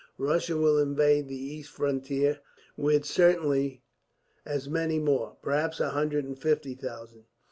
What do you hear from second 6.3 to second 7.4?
fifty thousand.